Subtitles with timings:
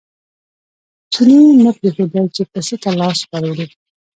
[1.13, 3.67] چیني نه پرېښودل چې پسه ته لاس ور وړي.